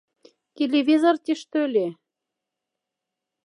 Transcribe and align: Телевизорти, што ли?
Телевизорти, 0.61 1.31
што 1.43 1.59
ли? 1.77 1.85